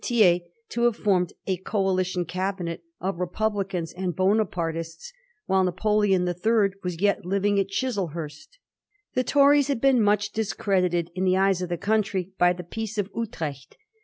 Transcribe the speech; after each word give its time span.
Thiers 0.03 0.39
to 0.69 0.85
have 0.85 0.95
formed 0.95 1.33
a 1.45 1.57
Coalition 1.57 2.25
Cabinet 2.25 2.81
of 2.99 3.19
Repub 3.19 3.53
licans 3.53 3.93
and 3.95 4.07
of 4.07 4.15
Bonapartists, 4.15 5.13
while 5.45 5.63
Napoleon 5.63 6.25
the 6.25 6.33
Third 6.33 6.73
was 6.81 6.99
yet 6.99 7.23
living 7.23 7.59
at 7.59 7.67
Chislehurst. 7.69 8.57
The 9.13 9.23
Tories 9.23 9.67
had 9.67 9.79
been 9.79 10.01
much 10.01 10.31
discredited 10.31 11.11
in 11.13 11.23
the 11.23 11.37
eyes 11.37 11.61
of 11.61 11.69
the 11.69 11.77
country 11.77 12.31
by 12.39 12.51
the 12.51 12.63
Peace 12.63 12.97
of 12.97 13.11
Utrecht. 13.15 13.77